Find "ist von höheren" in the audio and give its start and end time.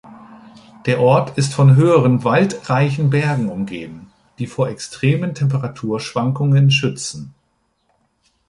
1.37-2.23